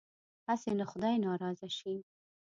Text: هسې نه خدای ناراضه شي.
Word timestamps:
هسې 0.47 0.71
نه 0.79 0.85
خدای 0.91 1.15
ناراضه 1.25 1.67
شي. 1.77 1.95